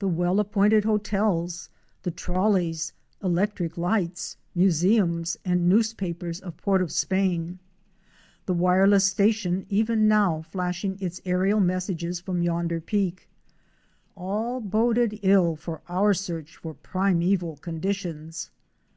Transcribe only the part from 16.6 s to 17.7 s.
primeval